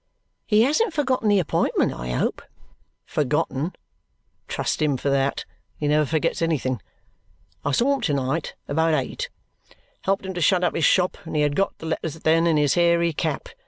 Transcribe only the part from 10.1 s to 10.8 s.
him to shut up